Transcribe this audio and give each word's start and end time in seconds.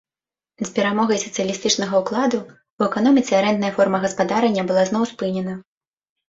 З 0.59 0.69
перамогай 0.77 1.19
сацыялістычнага 1.25 1.99
ўкладу 2.03 2.39
ў 2.39 2.81
эканоміцы 2.93 3.31
арэндная 3.41 3.71
форма 3.77 3.97
гаспадарання 4.07 4.65
была 4.73 4.83
зноў 4.91 5.03
спынена. 5.13 5.53